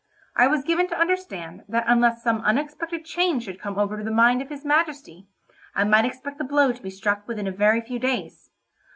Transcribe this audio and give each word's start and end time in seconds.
I 0.35 0.47
was 0.47 0.63
given 0.63 0.87
to 0.87 0.97
understand 0.99 1.63
that 1.69 1.83
unless 1.85 2.23
some 2.23 2.41
unexpected 2.41 3.05
change 3.05 3.43
should 3.43 3.59
come 3.61 3.77
over 3.77 4.03
the 4.03 4.09
mind 4.09 4.41
of 4.41 4.49
his 4.49 4.65
Majesty, 4.65 5.27
I 5.75 5.83
might 5.83 6.05
expect 6.05 6.39
the 6.39 6.43
blow 6.43 6.71
to 6.73 6.81
be 6.81 6.89
struck 6.89 7.27
within 7.27 7.45
a 7.45 7.51
very 7.51 7.81
few 7.81 7.99
days. 7.99 8.49